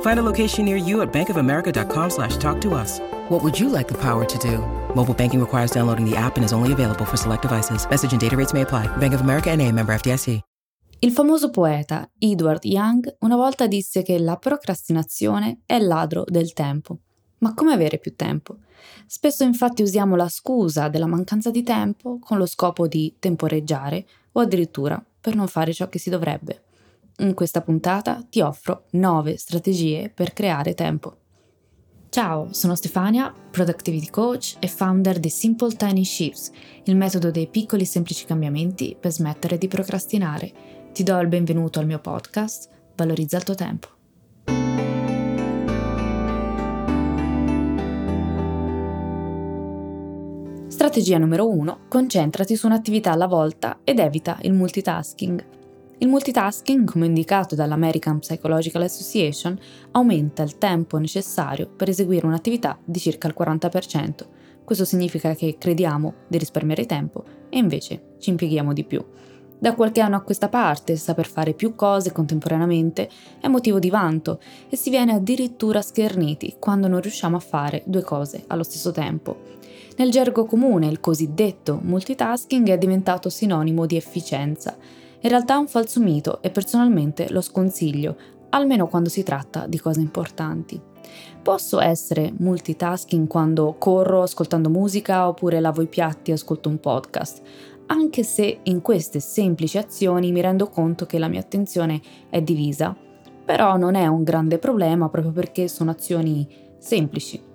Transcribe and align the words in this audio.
Find 0.00 0.18
a 0.18 0.22
location 0.22 0.64
near 0.64 0.76
you 0.76 1.02
at 1.02 1.12
bankofamerica.com 1.12 2.10
slash 2.10 2.36
talk 2.38 2.60
to 2.62 2.74
us. 2.74 2.98
What 3.28 3.44
would 3.44 3.56
you 3.58 3.68
like 3.68 3.86
the 3.86 3.98
power 3.98 4.24
to 4.24 4.38
do? 4.38 4.58
Mobile 4.94 5.14
banking 5.14 5.38
requires 5.40 5.70
downloading 5.70 6.04
the 6.04 6.16
app 6.16 6.36
and 6.36 6.44
is 6.44 6.52
only 6.52 6.72
available 6.72 7.04
for 7.04 7.16
select 7.16 7.42
devices. 7.42 7.86
Message 7.88 8.10
and 8.10 8.20
data 8.20 8.36
rates 8.36 8.52
may 8.52 8.62
apply. 8.62 8.88
Bank 8.96 9.14
of 9.14 9.20
America 9.20 9.54
NA, 9.54 9.70
member 9.70 9.94
FDIC. 9.94 10.40
Il 11.00 11.12
famoso 11.12 11.50
poeta 11.50 12.10
Edward 12.18 12.64
Young 12.64 13.18
una 13.20 13.36
volta 13.36 13.68
disse 13.68 14.02
che 14.02 14.18
la 14.18 14.36
procrastinazione 14.36 15.60
è 15.64 15.74
il 15.74 15.86
ladro 15.86 16.24
del 16.26 16.52
tempo. 16.52 16.98
Ma 17.38 17.54
come 17.54 17.72
avere 17.72 17.98
più 17.98 18.16
tempo? 18.16 18.56
Spesso 19.06 19.44
infatti 19.44 19.82
usiamo 19.82 20.16
la 20.16 20.28
scusa 20.28 20.88
della 20.88 21.06
mancanza 21.06 21.52
di 21.52 21.62
tempo 21.62 22.18
con 22.18 22.36
lo 22.36 22.46
scopo 22.46 22.88
di 22.88 23.14
temporeggiare 23.20 24.06
o 24.32 24.40
addirittura 24.40 25.00
per 25.20 25.36
non 25.36 25.46
fare 25.46 25.72
ciò 25.72 25.88
che 25.88 26.00
si 26.00 26.10
dovrebbe. 26.10 26.64
In 27.20 27.34
questa 27.34 27.62
puntata 27.62 28.24
ti 28.28 28.40
offro 28.40 28.84
9 28.90 29.36
strategie 29.36 30.08
per 30.08 30.32
creare 30.32 30.74
tempo. 30.74 31.16
Ciao, 32.10 32.52
sono 32.52 32.76
Stefania, 32.76 33.34
Productivity 33.50 34.08
Coach 34.08 34.54
e 34.60 34.68
founder 34.68 35.18
di 35.18 35.28
Simple 35.28 35.74
Tiny 35.74 36.04
Shifts, 36.04 36.52
il 36.84 36.94
metodo 36.94 37.32
dei 37.32 37.48
piccoli 37.48 37.82
e 37.82 37.86
semplici 37.86 38.24
cambiamenti 38.24 38.96
per 38.98 39.10
smettere 39.10 39.58
di 39.58 39.66
procrastinare. 39.66 40.52
Ti 40.92 41.02
do 41.02 41.18
il 41.18 41.26
benvenuto 41.26 41.80
al 41.80 41.86
mio 41.86 41.98
podcast, 41.98 42.68
Valorizza 42.94 43.36
il 43.36 43.42
tuo 43.42 43.54
tempo. 43.56 43.88
Strategia 50.68 51.18
numero 51.18 51.48
1. 51.48 51.78
Concentrati 51.88 52.54
su 52.54 52.66
un'attività 52.66 53.10
alla 53.10 53.26
volta 53.26 53.80
ed 53.82 53.98
evita 53.98 54.38
il 54.42 54.52
multitasking. 54.52 55.57
Il 56.00 56.06
multitasking, 56.06 56.88
come 56.88 57.06
indicato 57.06 57.56
dall'American 57.56 58.20
Psychological 58.20 58.82
Association, 58.82 59.58
aumenta 59.90 60.44
il 60.44 60.56
tempo 60.56 60.96
necessario 60.96 61.66
per 61.66 61.88
eseguire 61.88 62.24
un'attività 62.24 62.78
di 62.84 63.00
circa 63.00 63.26
il 63.26 63.34
40%. 63.36 64.12
Questo 64.62 64.84
significa 64.84 65.34
che 65.34 65.56
crediamo 65.58 66.14
di 66.28 66.38
risparmiare 66.38 66.86
tempo 66.86 67.24
e 67.48 67.58
invece 67.58 68.14
ci 68.20 68.30
impieghiamo 68.30 68.72
di 68.72 68.84
più. 68.84 69.04
Da 69.58 69.74
qualche 69.74 70.00
anno 70.00 70.14
a 70.14 70.20
questa 70.20 70.48
parte, 70.48 70.94
saper 70.94 71.26
fare 71.26 71.52
più 71.52 71.74
cose 71.74 72.12
contemporaneamente 72.12 73.10
è 73.40 73.48
motivo 73.48 73.80
di 73.80 73.90
vanto 73.90 74.38
e 74.68 74.76
si 74.76 74.90
viene 74.90 75.14
addirittura 75.14 75.82
scherniti 75.82 76.54
quando 76.60 76.86
non 76.86 77.00
riusciamo 77.00 77.36
a 77.36 77.40
fare 77.40 77.82
due 77.84 78.02
cose 78.02 78.44
allo 78.46 78.62
stesso 78.62 78.92
tempo. 78.92 79.56
Nel 79.96 80.12
gergo 80.12 80.44
comune 80.44 80.86
il 80.86 81.00
cosiddetto 81.00 81.80
multitasking 81.82 82.68
è 82.68 82.78
diventato 82.78 83.28
sinonimo 83.28 83.84
di 83.84 83.96
efficienza 83.96 84.76
in 85.20 85.28
realtà 85.28 85.54
è 85.54 85.58
un 85.58 85.66
falso 85.66 86.00
mito 86.00 86.40
e 86.42 86.50
personalmente 86.50 87.30
lo 87.30 87.40
sconsiglio, 87.40 88.16
almeno 88.50 88.86
quando 88.86 89.08
si 89.08 89.22
tratta 89.22 89.66
di 89.66 89.78
cose 89.78 90.00
importanti. 90.00 90.80
Posso 91.42 91.80
essere 91.80 92.32
multitasking 92.36 93.26
quando 93.26 93.74
corro 93.78 94.22
ascoltando 94.22 94.68
musica 94.68 95.26
oppure 95.26 95.60
lavo 95.60 95.82
i 95.82 95.86
piatti 95.86 96.30
e 96.30 96.34
ascolto 96.34 96.68
un 96.68 96.78
podcast, 96.78 97.42
anche 97.86 98.22
se 98.22 98.60
in 98.62 98.80
queste 98.80 99.18
semplici 99.18 99.78
azioni 99.78 100.30
mi 100.30 100.40
rendo 100.40 100.68
conto 100.68 101.06
che 101.06 101.18
la 101.18 101.28
mia 101.28 101.40
attenzione 101.40 102.00
è 102.28 102.42
divisa, 102.42 102.94
però 103.44 103.76
non 103.76 103.94
è 103.94 104.06
un 104.06 104.22
grande 104.22 104.58
problema 104.58 105.08
proprio 105.08 105.32
perché 105.32 105.68
sono 105.68 105.90
azioni 105.90 106.46
semplici. 106.78 107.47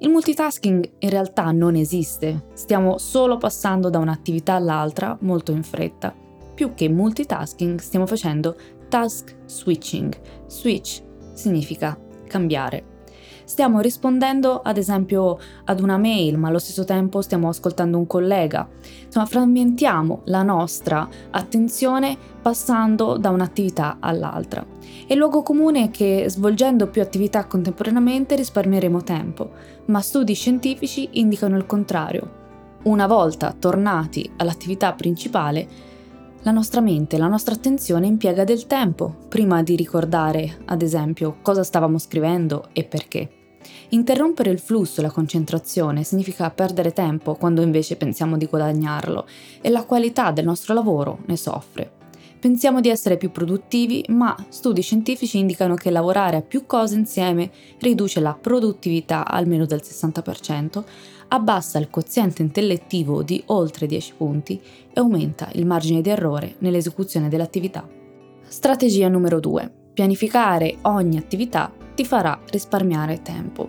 Il 0.00 0.10
multitasking 0.10 0.90
in 1.00 1.10
realtà 1.10 1.50
non 1.50 1.74
esiste, 1.74 2.46
stiamo 2.54 2.98
solo 2.98 3.36
passando 3.36 3.90
da 3.90 3.98
un'attività 3.98 4.54
all'altra 4.54 5.16
molto 5.22 5.50
in 5.50 5.64
fretta. 5.64 6.14
Più 6.54 6.74
che 6.74 6.88
multitasking 6.88 7.80
stiamo 7.80 8.06
facendo 8.06 8.56
task 8.88 9.36
switching. 9.46 10.16
Switch 10.46 11.02
significa 11.32 11.98
cambiare. 12.28 12.97
Stiamo 13.48 13.80
rispondendo 13.80 14.60
ad 14.60 14.76
esempio 14.76 15.38
ad 15.64 15.80
una 15.80 15.96
mail, 15.96 16.36
ma 16.36 16.48
allo 16.48 16.58
stesso 16.58 16.84
tempo 16.84 17.22
stiamo 17.22 17.48
ascoltando 17.48 17.96
un 17.96 18.06
collega. 18.06 18.68
Insomma, 19.06 19.24
frammentiamo 19.24 20.20
la 20.24 20.42
nostra 20.42 21.08
attenzione 21.30 22.14
passando 22.42 23.16
da 23.16 23.30
un'attività 23.30 23.96
all'altra. 24.00 24.62
E 25.06 25.14
il 25.14 25.18
luogo 25.18 25.42
comune 25.42 25.84
è 25.84 25.90
che 25.90 26.26
svolgendo 26.28 26.88
più 26.88 27.00
attività 27.00 27.46
contemporaneamente 27.46 28.36
risparmieremo 28.36 29.02
tempo, 29.02 29.50
ma 29.86 30.02
studi 30.02 30.34
scientifici 30.34 31.08
indicano 31.12 31.56
il 31.56 31.64
contrario. 31.64 32.30
Una 32.82 33.06
volta 33.06 33.56
tornati 33.58 34.30
all'attività 34.36 34.92
principale, 34.92 35.66
la 36.42 36.50
nostra 36.50 36.82
mente, 36.82 37.16
la 37.16 37.28
nostra 37.28 37.54
attenzione 37.54 38.06
impiega 38.08 38.44
del 38.44 38.66
tempo 38.66 39.14
prima 39.30 39.62
di 39.62 39.74
ricordare, 39.74 40.58
ad 40.66 40.82
esempio, 40.82 41.38
cosa 41.40 41.64
stavamo 41.64 41.96
scrivendo 41.96 42.68
e 42.74 42.84
perché. 42.84 43.37
Interrompere 43.90 44.50
il 44.50 44.58
flusso 44.58 45.02
la 45.02 45.10
concentrazione 45.10 46.04
significa 46.04 46.50
perdere 46.50 46.92
tempo 46.92 47.34
quando 47.34 47.62
invece 47.62 47.96
pensiamo 47.96 48.36
di 48.36 48.46
guadagnarlo 48.46 49.26
e 49.60 49.70
la 49.70 49.84
qualità 49.84 50.30
del 50.30 50.44
nostro 50.44 50.74
lavoro 50.74 51.20
ne 51.26 51.36
soffre. 51.36 51.92
Pensiamo 52.38 52.80
di 52.80 52.88
essere 52.88 53.16
più 53.16 53.32
produttivi, 53.32 54.04
ma 54.10 54.36
studi 54.48 54.80
scientifici 54.80 55.38
indicano 55.38 55.74
che 55.74 55.90
lavorare 55.90 56.36
a 56.36 56.42
più 56.42 56.66
cose 56.66 56.94
insieme 56.94 57.50
riduce 57.80 58.20
la 58.20 58.38
produttività 58.40 59.26
almeno 59.26 59.66
del 59.66 59.80
60%, 59.82 60.84
abbassa 61.28 61.78
il 61.78 61.90
quoziente 61.90 62.42
intellettivo 62.42 63.24
di 63.24 63.42
oltre 63.46 63.86
10 63.86 64.14
punti 64.16 64.60
e 64.92 65.00
aumenta 65.00 65.48
il 65.54 65.66
margine 65.66 66.00
di 66.00 66.10
errore 66.10 66.54
nell'esecuzione 66.58 67.28
dell'attività. 67.28 67.86
Strategia 68.46 69.08
numero 69.08 69.40
2. 69.40 69.72
Pianificare 69.92 70.76
ogni 70.82 71.18
attività 71.18 71.72
ti 71.98 72.04
farà 72.04 72.38
risparmiare 72.50 73.22
tempo. 73.22 73.68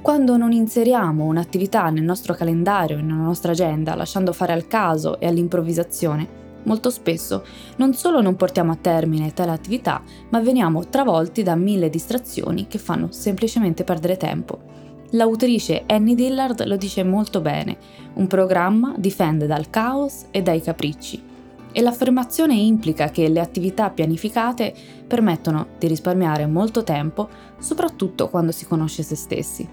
Quando 0.00 0.38
non 0.38 0.50
inseriamo 0.50 1.24
un'attività 1.24 1.90
nel 1.90 2.04
nostro 2.04 2.32
calendario, 2.32 2.96
nella 3.02 3.20
nostra 3.20 3.52
agenda, 3.52 3.94
lasciando 3.94 4.32
fare 4.32 4.54
al 4.54 4.66
caso 4.66 5.20
e 5.20 5.26
all'improvvisazione, 5.26 6.26
molto 6.62 6.88
spesso 6.88 7.44
non 7.76 7.92
solo 7.92 8.22
non 8.22 8.34
portiamo 8.34 8.72
a 8.72 8.78
termine 8.80 9.34
tale 9.34 9.50
attività, 9.50 10.02
ma 10.30 10.40
veniamo 10.40 10.88
travolti 10.88 11.42
da 11.42 11.54
mille 11.54 11.90
distrazioni 11.90 12.66
che 12.66 12.78
fanno 12.78 13.08
semplicemente 13.12 13.84
perdere 13.84 14.16
tempo. 14.16 14.58
L'autrice 15.10 15.82
Annie 15.86 16.14
Dillard 16.14 16.64
lo 16.64 16.78
dice 16.78 17.04
molto 17.04 17.42
bene, 17.42 17.76
un 18.14 18.26
programma 18.26 18.94
difende 18.96 19.46
dal 19.46 19.68
caos 19.68 20.24
e 20.30 20.40
dai 20.40 20.62
capricci 20.62 21.34
e 21.76 21.82
l'affermazione 21.82 22.54
implica 22.54 23.10
che 23.10 23.28
le 23.28 23.38
attività 23.38 23.90
pianificate 23.90 24.72
permettono 25.06 25.66
di 25.78 25.86
risparmiare 25.86 26.46
molto 26.46 26.82
tempo, 26.82 27.28
soprattutto 27.58 28.30
quando 28.30 28.50
si 28.50 28.64
conosce 28.66 29.02
se 29.02 29.14
stessi. 29.14 29.68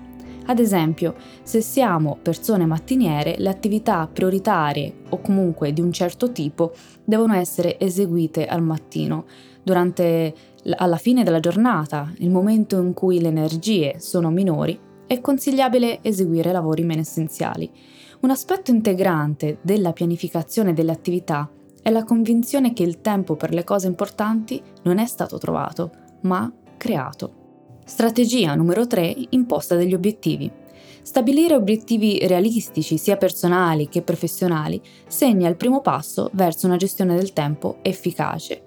Ad 0.47 0.59
esempio, 0.59 1.15
se 1.43 1.61
siamo 1.61 2.17
persone 2.21 2.65
mattiniere, 2.65 3.35
le 3.37 3.47
attività 3.47 4.05
prioritarie 4.11 4.93
o 5.07 5.21
comunque 5.21 5.71
di 5.71 5.79
un 5.79 5.93
certo 5.93 6.33
tipo 6.33 6.73
devono 7.05 7.35
essere 7.35 7.79
eseguite 7.79 8.47
al 8.47 8.61
mattino, 8.61 9.23
durante 9.63 10.33
alla 10.75 10.97
fine 10.97 11.23
della 11.23 11.39
giornata, 11.39 12.11
il 12.17 12.31
momento 12.31 12.81
in 12.81 12.91
cui 12.93 13.21
le 13.21 13.29
energie 13.29 13.95
sono 13.99 14.29
minori, 14.29 14.77
è 15.07 15.21
consigliabile 15.21 15.99
eseguire 16.01 16.51
lavori 16.51 16.83
meno 16.83 16.99
essenziali. 16.99 17.71
Un 18.19 18.29
aspetto 18.29 18.71
integrante 18.71 19.59
della 19.61 19.93
pianificazione 19.93 20.73
delle 20.73 20.91
attività 20.91 21.49
è 21.83 21.91
la 21.91 22.05
convinzione 22.05 22.71
che 22.71 22.81
il 22.81 23.01
tempo 23.01 23.35
per 23.35 23.53
le 23.53 23.65
cose 23.65 23.87
importanti 23.87 24.59
non 24.83 24.99
è 24.99 25.05
stato 25.05 25.37
trovato, 25.37 25.91
ma 26.21 26.51
creato. 26.77 27.41
Strategia 27.83 28.55
numero 28.55 28.87
3. 28.87 29.13
Imposta 29.31 29.75
degli 29.75 29.93
obiettivi. 29.93 30.49
Stabilire 31.01 31.55
obiettivi 31.55 32.25
realistici, 32.25 32.97
sia 32.97 33.17
personali 33.17 33.89
che 33.89 34.01
professionali, 34.01 34.81
segna 35.05 35.49
il 35.49 35.57
primo 35.57 35.81
passo 35.81 36.29
verso 36.31 36.65
una 36.67 36.77
gestione 36.77 37.15
del 37.15 37.33
tempo 37.33 37.79
efficace. 37.81 38.61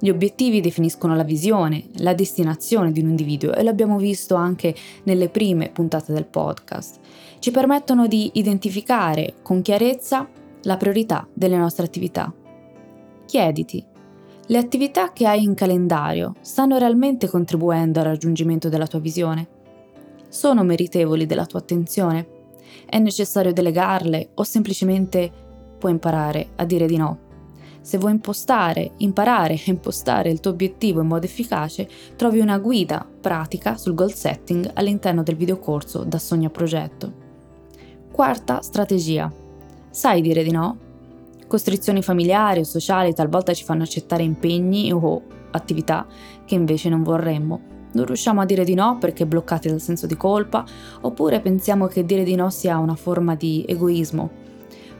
Gli 0.00 0.08
obiettivi 0.08 0.62
definiscono 0.62 1.14
la 1.14 1.24
visione, 1.24 1.84
la 1.96 2.14
destinazione 2.14 2.90
di 2.90 3.00
un 3.00 3.10
individuo 3.10 3.52
e 3.52 3.62
l'abbiamo 3.62 3.98
visto 3.98 4.34
anche 4.34 4.74
nelle 5.02 5.28
prime 5.28 5.68
puntate 5.68 6.14
del 6.14 6.24
podcast. 6.24 6.98
Ci 7.38 7.50
permettono 7.50 8.06
di 8.06 8.30
identificare 8.32 9.34
con 9.42 9.60
chiarezza 9.60 10.26
la 10.62 10.76
priorità 10.78 11.28
delle 11.34 11.58
nostre 11.58 11.84
attività 11.84 12.32
Chiediti, 13.32 13.82
Le 14.48 14.58
attività 14.58 15.10
che 15.10 15.26
hai 15.26 15.42
in 15.42 15.54
calendario 15.54 16.34
stanno 16.42 16.76
realmente 16.76 17.30
contribuendo 17.30 17.98
al 17.98 18.04
raggiungimento 18.04 18.68
della 18.68 18.86
tua 18.86 18.98
visione? 18.98 19.48
Sono 20.28 20.62
meritevoli 20.64 21.24
della 21.24 21.46
tua 21.46 21.60
attenzione? 21.60 22.26
È 22.84 22.98
necessario 22.98 23.54
delegarle 23.54 24.32
o 24.34 24.42
semplicemente 24.42 25.32
puoi 25.78 25.92
imparare 25.92 26.50
a 26.56 26.66
dire 26.66 26.84
di 26.84 26.98
no? 26.98 27.18
Se 27.80 27.96
vuoi 27.96 28.12
impostare, 28.12 28.90
imparare 28.98 29.54
a 29.54 29.70
impostare 29.70 30.28
il 30.28 30.40
tuo 30.40 30.50
obiettivo 30.50 31.00
in 31.00 31.06
modo 31.06 31.24
efficace, 31.24 31.88
trovi 32.16 32.38
una 32.38 32.58
guida 32.58 33.08
pratica 33.18 33.78
sul 33.78 33.94
goal 33.94 34.12
setting 34.12 34.72
all'interno 34.74 35.22
del 35.22 35.36
videocorso 35.36 36.04
da 36.04 36.18
sogno 36.18 36.48
a 36.48 36.50
progetto. 36.50 37.12
Quarta 38.12 38.60
strategia. 38.60 39.32
Sai 39.88 40.20
dire 40.20 40.42
di 40.42 40.50
no? 40.50 40.90
Costrizioni 41.52 42.00
familiari 42.00 42.60
o 42.60 42.64
sociali 42.64 43.12
talvolta 43.12 43.52
ci 43.52 43.64
fanno 43.64 43.82
accettare 43.82 44.22
impegni 44.22 44.90
o 44.90 45.22
attività 45.50 46.06
che 46.46 46.54
invece 46.54 46.88
non 46.88 47.02
vorremmo. 47.02 47.60
Non 47.92 48.06
riusciamo 48.06 48.40
a 48.40 48.46
dire 48.46 48.64
di 48.64 48.72
no 48.72 48.96
perché 48.98 49.26
bloccati 49.26 49.68
dal 49.68 49.82
senso 49.82 50.06
di 50.06 50.16
colpa, 50.16 50.64
oppure 51.02 51.40
pensiamo 51.40 51.88
che 51.88 52.06
dire 52.06 52.24
di 52.24 52.36
no 52.36 52.48
sia 52.48 52.78
una 52.78 52.94
forma 52.94 53.34
di 53.34 53.66
egoismo. 53.68 54.30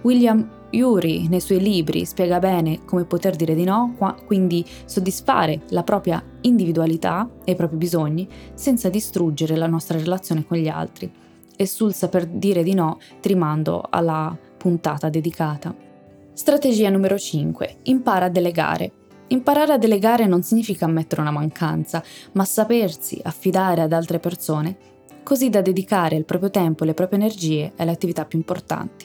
William 0.03 0.47
Yuri 0.69 1.27
nei 1.27 1.41
suoi 1.41 1.59
libri 1.59 2.05
spiega 2.05 2.39
bene 2.39 2.85
come 2.85 3.07
poter 3.07 3.35
dire 3.35 3.55
di 3.55 3.65
no, 3.65 3.97
quindi 4.27 4.63
soddisfare 4.85 5.63
la 5.71 5.85
propria 5.85 6.23
individualità 6.43 7.31
e 7.47 7.53
i 7.53 7.57
propri 7.57 7.79
bisogni 7.79 8.29
senza 8.53 8.91
distruggere 8.91 9.57
la 9.57 9.69
nostra 9.69 9.97
relazione 9.97 10.45
con 10.47 10.59
gli 10.59 10.69
altri. 10.69 11.11
E 11.57 11.67
sul 11.67 11.95
saper 11.95 12.27
dire 12.27 12.63
di 12.63 12.75
no 12.75 12.99
ti 13.23 13.29
rimando 13.29 13.83
alla 13.89 14.37
puntata 14.59 15.09
dedicata. 15.09 15.92
Strategia 16.35 16.89
numero 16.89 17.19
5. 17.19 17.81
Impara 17.83 18.25
a 18.25 18.29
delegare. 18.31 18.91
Imparare 19.29 19.75
a 19.75 19.79
delegare 19.79 20.27
non 20.27 20.43
significa 20.43 20.87
ammettere 20.87 21.21
una 21.21 21.31
mancanza, 21.31 22.03
ma 22.33 22.47
sapersi 22.47 23.21
affidare 23.23 23.83
ad 23.83 23.93
altre 23.93 24.19
persone, 24.19 24.77
così 25.23 25.51
da 25.51 25.61
dedicare 25.61 26.17
il 26.17 26.25
proprio 26.25 26.49
tempo 26.49 26.85
e 26.85 26.87
le 26.87 26.95
proprie 26.95 27.19
energie 27.19 27.73
alle 27.77 27.91
attività 27.91 28.25
più 28.25 28.39
importanti. 28.39 29.05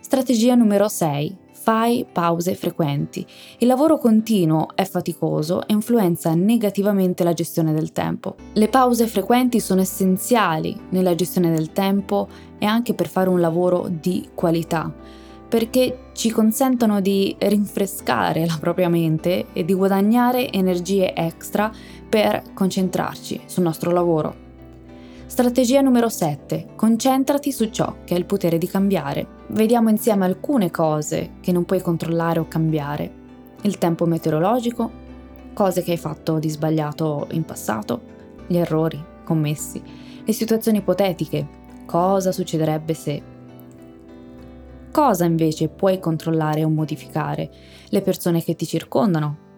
Strategia 0.00 0.54
numero 0.54 0.86
6. 0.86 1.38
Fai 1.52 2.06
pause 2.10 2.54
frequenti. 2.54 3.26
Il 3.58 3.66
lavoro 3.66 3.96
continuo 3.96 4.68
è 4.74 4.84
faticoso 4.84 5.66
e 5.66 5.72
influenza 5.72 6.34
negativamente 6.34 7.24
la 7.24 7.32
gestione 7.32 7.72
del 7.72 7.92
tempo. 7.92 8.36
Le 8.52 8.68
pause 8.68 9.06
frequenti 9.06 9.60
sono 9.60 9.80
essenziali 9.80 10.78
nella 10.90 11.14
gestione 11.14 11.50
del 11.50 11.72
tempo 11.72 12.28
e 12.58 12.66
anche 12.66 12.92
per 12.92 13.08
fare 13.08 13.30
un 13.30 13.40
lavoro 13.40 13.88
di 13.88 14.28
qualità 14.34 15.18
perché 15.50 16.10
ci 16.12 16.30
consentono 16.30 17.00
di 17.00 17.34
rinfrescare 17.36 18.46
la 18.46 18.56
propria 18.60 18.88
mente 18.88 19.46
e 19.52 19.64
di 19.64 19.74
guadagnare 19.74 20.48
energie 20.48 21.12
extra 21.12 21.72
per 22.08 22.44
concentrarci 22.54 23.40
sul 23.46 23.64
nostro 23.64 23.90
lavoro. 23.90 24.48
Strategia 25.26 25.80
numero 25.80 26.08
7. 26.08 26.68
Concentrati 26.76 27.50
su 27.50 27.68
ciò 27.70 27.96
che 28.04 28.14
ha 28.14 28.16
il 28.16 28.26
potere 28.26 28.58
di 28.58 28.68
cambiare. 28.68 29.26
Vediamo 29.48 29.88
insieme 29.88 30.24
alcune 30.24 30.70
cose 30.70 31.32
che 31.40 31.50
non 31.50 31.64
puoi 31.64 31.82
controllare 31.82 32.38
o 32.38 32.46
cambiare. 32.46 33.12
Il 33.62 33.76
tempo 33.78 34.06
meteorologico, 34.06 34.88
cose 35.52 35.82
che 35.82 35.90
hai 35.90 35.98
fatto 35.98 36.38
di 36.38 36.48
sbagliato 36.48 37.26
in 37.32 37.44
passato, 37.44 38.00
gli 38.46 38.56
errori 38.56 39.02
commessi, 39.24 39.82
le 40.24 40.32
situazioni 40.32 40.78
ipotetiche, 40.78 41.46
cosa 41.86 42.30
succederebbe 42.30 42.94
se 42.94 43.29
Cosa 44.92 45.24
invece 45.24 45.68
puoi 45.68 46.00
controllare 46.00 46.64
o 46.64 46.68
modificare? 46.68 47.48
Le 47.90 48.02
persone 48.02 48.42
che 48.42 48.56
ti 48.56 48.66
circondano. 48.66 49.48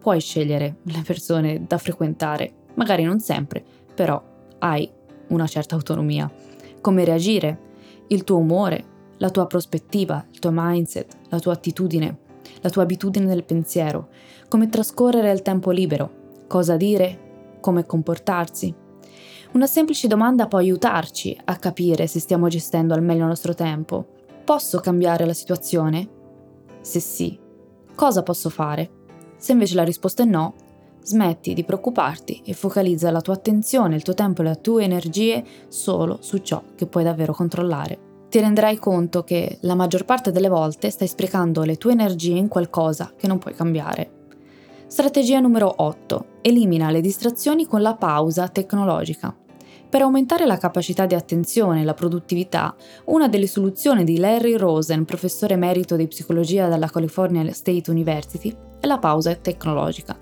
Puoi 0.00 0.20
scegliere 0.20 0.78
le 0.82 1.02
persone 1.06 1.64
da 1.68 1.78
frequentare, 1.78 2.52
magari 2.74 3.04
non 3.04 3.20
sempre, 3.20 3.62
però 3.94 4.20
hai 4.58 4.90
una 5.28 5.46
certa 5.46 5.76
autonomia. 5.76 6.28
Come 6.80 7.04
reagire, 7.04 7.58
il 8.08 8.24
tuo 8.24 8.38
umore, 8.38 8.84
la 9.18 9.30
tua 9.30 9.46
prospettiva, 9.46 10.26
il 10.32 10.40
tuo 10.40 10.50
mindset, 10.52 11.16
la 11.28 11.38
tua 11.38 11.52
attitudine, 11.52 12.18
la 12.60 12.68
tua 12.68 12.82
abitudine 12.82 13.26
del 13.26 13.44
pensiero, 13.44 14.08
come 14.48 14.68
trascorrere 14.68 15.30
il 15.30 15.42
tempo 15.42 15.70
libero, 15.70 16.10
cosa 16.48 16.76
dire, 16.76 17.58
come 17.60 17.86
comportarsi. 17.86 18.74
Una 19.52 19.66
semplice 19.68 20.08
domanda 20.08 20.48
può 20.48 20.58
aiutarci 20.58 21.38
a 21.44 21.56
capire 21.56 22.08
se 22.08 22.18
stiamo 22.18 22.48
gestendo 22.48 22.94
al 22.94 23.02
meglio 23.02 23.22
il 23.22 23.28
nostro 23.28 23.54
tempo 23.54 24.20
Posso 24.44 24.80
cambiare 24.80 25.24
la 25.24 25.34
situazione? 25.34 26.08
Se 26.80 26.98
sì, 26.98 27.38
cosa 27.94 28.24
posso 28.24 28.50
fare? 28.50 28.90
Se 29.36 29.52
invece 29.52 29.76
la 29.76 29.84
risposta 29.84 30.24
è 30.24 30.26
no, 30.26 30.54
smetti 31.00 31.54
di 31.54 31.62
preoccuparti 31.62 32.42
e 32.44 32.52
focalizza 32.52 33.12
la 33.12 33.20
tua 33.20 33.34
attenzione, 33.34 33.94
il 33.94 34.02
tuo 34.02 34.14
tempo 34.14 34.42
e 34.42 34.44
le 34.44 34.60
tue 34.60 34.82
energie 34.82 35.44
solo 35.68 36.18
su 36.20 36.38
ciò 36.38 36.60
che 36.74 36.86
puoi 36.86 37.04
davvero 37.04 37.32
controllare. 37.32 38.10
Ti 38.28 38.40
renderai 38.40 38.78
conto 38.78 39.22
che 39.22 39.58
la 39.60 39.76
maggior 39.76 40.04
parte 40.04 40.32
delle 40.32 40.48
volte 40.48 40.90
stai 40.90 41.06
sprecando 41.06 41.62
le 41.62 41.76
tue 41.76 41.92
energie 41.92 42.36
in 42.36 42.48
qualcosa 42.48 43.12
che 43.16 43.28
non 43.28 43.38
puoi 43.38 43.54
cambiare. 43.54 44.20
Strategia 44.88 45.38
numero 45.38 45.72
8. 45.76 46.26
Elimina 46.42 46.90
le 46.90 47.00
distrazioni 47.00 47.64
con 47.66 47.80
la 47.80 47.94
pausa 47.94 48.48
tecnologica. 48.48 49.36
Per 49.92 50.00
aumentare 50.00 50.46
la 50.46 50.56
capacità 50.56 51.04
di 51.04 51.14
attenzione 51.14 51.82
e 51.82 51.84
la 51.84 51.92
produttività, 51.92 52.74
una 53.04 53.28
delle 53.28 53.46
soluzioni 53.46 54.04
di 54.04 54.16
Larry 54.16 54.56
Rosen, 54.56 55.04
professore 55.04 55.52
emerito 55.52 55.96
di 55.96 56.06
psicologia 56.06 56.66
dalla 56.66 56.88
California 56.88 57.52
State 57.52 57.90
University, 57.90 58.56
è 58.80 58.86
la 58.86 58.96
pausa 58.96 59.34
tecnologica. 59.34 60.16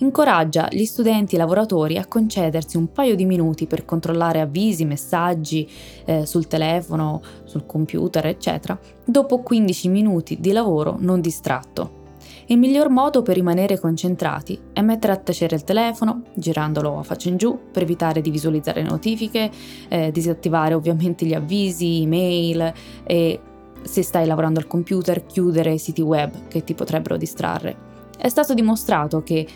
Incoraggia 0.00 0.68
gli 0.70 0.84
studenti 0.84 1.32
e 1.32 1.38
i 1.38 1.40
lavoratori 1.40 1.96
a 1.96 2.04
concedersi 2.04 2.76
un 2.76 2.92
paio 2.92 3.14
di 3.14 3.24
minuti 3.24 3.66
per 3.66 3.86
controllare 3.86 4.42
avvisi, 4.42 4.84
messaggi 4.84 5.66
eh, 6.04 6.26
sul 6.26 6.46
telefono, 6.46 7.22
sul 7.44 7.64
computer, 7.64 8.26
eccetera, 8.26 8.78
dopo 9.06 9.40
15 9.40 9.88
minuti 9.88 10.38
di 10.38 10.52
lavoro 10.52 10.96
non 10.98 11.22
distratto. 11.22 12.03
Il 12.46 12.58
miglior 12.58 12.90
modo 12.90 13.22
per 13.22 13.36
rimanere 13.36 13.80
concentrati 13.80 14.60
è 14.74 14.82
mettere 14.82 15.14
a 15.14 15.16
tacere 15.16 15.56
il 15.56 15.64
telefono, 15.64 16.24
girandolo 16.34 16.98
a 16.98 17.02
faccia 17.02 17.30
in 17.30 17.38
giù 17.38 17.58
per 17.72 17.82
evitare 17.82 18.20
di 18.20 18.30
visualizzare 18.30 18.82
notifiche, 18.82 19.50
eh, 19.88 20.10
disattivare 20.10 20.74
ovviamente 20.74 21.24
gli 21.24 21.32
avvisi, 21.32 22.02
email 22.02 22.70
e 23.04 23.40
se 23.80 24.02
stai 24.02 24.26
lavorando 24.26 24.60
al 24.60 24.66
computer 24.66 25.24
chiudere 25.24 25.78
siti 25.78 26.02
web 26.02 26.48
che 26.48 26.62
ti 26.64 26.74
potrebbero 26.74 27.16
distrarre. 27.16 27.92
È 28.18 28.28
stato 28.28 28.52
dimostrato 28.52 29.22
che 29.22 29.46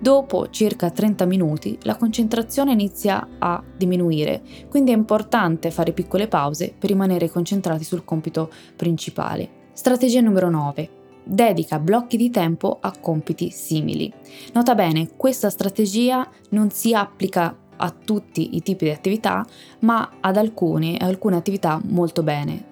dopo 0.00 0.48
circa 0.48 0.88
30 0.88 1.26
minuti 1.26 1.78
la 1.82 1.96
concentrazione 1.96 2.72
inizia 2.72 3.36
a 3.38 3.62
diminuire, 3.76 4.40
quindi 4.70 4.92
è 4.92 4.96
importante 4.96 5.70
fare 5.70 5.92
piccole 5.92 6.26
pause 6.26 6.72
per 6.78 6.88
rimanere 6.88 7.28
concentrati 7.28 7.84
sul 7.84 8.02
compito 8.02 8.50
principale. 8.76 9.58
Strategia 9.74 10.22
numero 10.22 10.48
9 10.48 10.99
dedica 11.30 11.78
blocchi 11.78 12.16
di 12.16 12.30
tempo 12.30 12.78
a 12.80 12.92
compiti 13.00 13.50
simili. 13.50 14.12
Nota 14.52 14.74
bene, 14.74 15.10
questa 15.16 15.48
strategia 15.48 16.28
non 16.50 16.70
si 16.70 16.92
applica 16.92 17.56
a 17.76 17.90
tutti 17.90 18.56
i 18.56 18.62
tipi 18.62 18.86
di 18.86 18.90
attività, 18.90 19.46
ma 19.80 20.16
ad 20.20 20.36
alcune, 20.36 20.96
alcune 20.98 21.36
attività 21.36 21.80
molto 21.84 22.22
bene. 22.22 22.66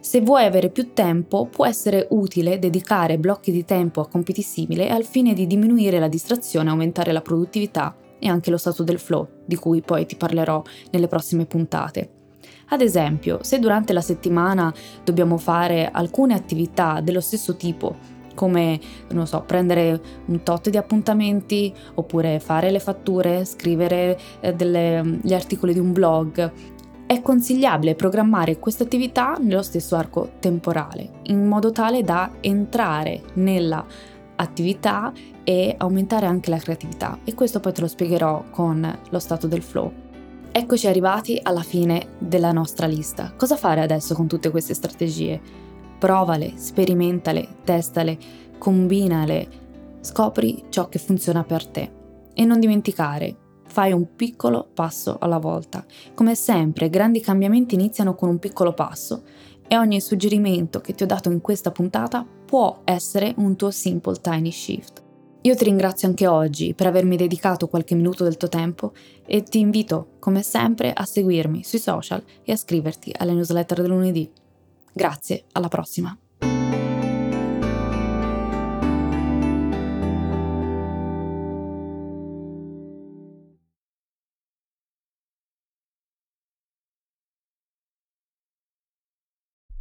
Se 0.00 0.20
vuoi 0.20 0.44
avere 0.44 0.70
più 0.70 0.92
tempo, 0.92 1.46
può 1.46 1.66
essere 1.66 2.06
utile 2.10 2.58
dedicare 2.58 3.18
blocchi 3.18 3.52
di 3.52 3.64
tempo 3.64 4.00
a 4.00 4.08
compiti 4.08 4.42
simili 4.42 4.88
al 4.88 5.04
fine 5.04 5.32
di 5.32 5.46
diminuire 5.46 5.98
la 5.98 6.08
distrazione, 6.08 6.70
aumentare 6.70 7.12
la 7.12 7.20
produttività 7.20 7.96
e 8.18 8.28
anche 8.28 8.50
lo 8.50 8.56
stato 8.56 8.84
del 8.84 8.98
flow, 8.98 9.28
di 9.44 9.56
cui 9.56 9.80
poi 9.80 10.06
ti 10.06 10.16
parlerò 10.16 10.62
nelle 10.90 11.08
prossime 11.08 11.46
puntate. 11.46 12.21
Ad 12.68 12.80
esempio, 12.80 13.38
se 13.42 13.58
durante 13.58 13.92
la 13.92 14.00
settimana 14.00 14.72
dobbiamo 15.04 15.36
fare 15.36 15.90
alcune 15.90 16.34
attività 16.34 17.00
dello 17.00 17.20
stesso 17.20 17.56
tipo, 17.56 17.96
come, 18.34 18.80
non 19.10 19.26
so, 19.26 19.42
prendere 19.46 20.00
un 20.26 20.42
tot 20.42 20.70
di 20.70 20.76
appuntamenti, 20.76 21.72
oppure 21.94 22.40
fare 22.40 22.70
le 22.70 22.80
fatture, 22.80 23.44
scrivere 23.44 24.18
eh, 24.40 24.54
delle, 24.54 25.18
gli 25.22 25.34
articoli 25.34 25.72
di 25.72 25.78
un 25.78 25.92
blog, 25.92 26.52
è 27.06 27.20
consigliabile 27.20 27.94
programmare 27.94 28.58
queste 28.58 28.84
attività 28.84 29.36
nello 29.38 29.62
stesso 29.62 29.96
arco 29.96 30.32
temporale, 30.38 31.20
in 31.24 31.46
modo 31.46 31.70
tale 31.70 32.02
da 32.02 32.30
entrare 32.40 33.20
nella 33.34 33.84
attività 34.36 35.12
e 35.44 35.74
aumentare 35.76 36.26
anche 36.26 36.48
la 36.48 36.56
creatività. 36.56 37.18
E 37.24 37.34
questo 37.34 37.60
poi 37.60 37.72
te 37.72 37.82
lo 37.82 37.86
spiegherò 37.86 38.44
con 38.50 38.98
lo 39.10 39.18
stato 39.18 39.46
del 39.46 39.62
flow. 39.62 39.92
Eccoci 40.54 40.86
arrivati 40.86 41.40
alla 41.42 41.62
fine 41.62 42.08
della 42.18 42.52
nostra 42.52 42.86
lista. 42.86 43.32
Cosa 43.38 43.56
fare 43.56 43.80
adesso 43.80 44.14
con 44.14 44.26
tutte 44.26 44.50
queste 44.50 44.74
strategie? 44.74 45.40
Provale, 45.98 46.52
sperimentale, 46.56 47.48
testale, 47.64 48.18
combinale, 48.58 49.48
scopri 50.00 50.64
ciò 50.68 50.90
che 50.90 50.98
funziona 50.98 51.42
per 51.42 51.66
te. 51.66 51.90
E 52.34 52.44
non 52.44 52.60
dimenticare, 52.60 53.34
fai 53.66 53.92
un 53.92 54.14
piccolo 54.14 54.68
passo 54.74 55.16
alla 55.18 55.38
volta. 55.38 55.86
Come 56.12 56.34
sempre, 56.34 56.90
grandi 56.90 57.20
cambiamenti 57.20 57.74
iniziano 57.74 58.14
con 58.14 58.28
un 58.28 58.38
piccolo 58.38 58.74
passo 58.74 59.22
e 59.66 59.78
ogni 59.78 60.02
suggerimento 60.02 60.82
che 60.82 60.92
ti 60.92 61.02
ho 61.02 61.06
dato 61.06 61.30
in 61.30 61.40
questa 61.40 61.70
puntata 61.70 62.26
può 62.44 62.82
essere 62.84 63.32
un 63.38 63.56
tuo 63.56 63.70
simple 63.70 64.20
tiny 64.20 64.50
shift. 64.50 65.02
Io 65.44 65.56
ti 65.56 65.64
ringrazio 65.64 66.06
anche 66.06 66.28
oggi 66.28 66.72
per 66.72 66.86
avermi 66.86 67.16
dedicato 67.16 67.66
qualche 67.66 67.96
minuto 67.96 68.22
del 68.22 68.36
tuo 68.36 68.48
tempo 68.48 68.92
e 69.26 69.42
ti 69.42 69.58
invito, 69.58 70.12
come 70.20 70.40
sempre, 70.42 70.92
a 70.92 71.04
seguirmi 71.04 71.64
sui 71.64 71.80
social 71.80 72.22
e 72.44 72.52
a 72.52 72.54
iscriverti 72.54 73.12
alle 73.16 73.32
newsletter 73.32 73.80
del 73.80 73.90
lunedì. 73.90 74.30
Grazie, 74.92 75.46
alla 75.50 75.68
prossima! 75.68 76.16